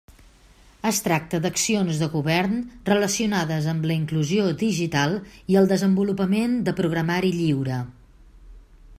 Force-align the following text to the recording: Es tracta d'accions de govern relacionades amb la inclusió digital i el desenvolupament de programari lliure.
Es 0.91 0.99
tracta 1.07 1.39
d'accions 1.41 1.99
de 2.03 2.07
govern 2.13 2.55
relacionades 2.89 3.67
amb 3.73 3.85
la 3.91 3.97
inclusió 4.03 4.47
digital 4.61 5.13
i 5.55 5.59
el 5.61 5.69
desenvolupament 5.73 6.57
de 6.71 6.75
programari 6.81 7.31
lliure. 7.43 7.77